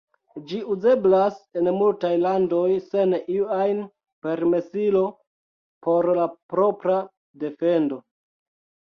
[0.51, 3.83] Ĝi uzeblas en multaj landoj sen iu ajn
[4.27, 5.03] permesilo
[5.89, 6.97] por la propra
[7.45, 8.01] defendo.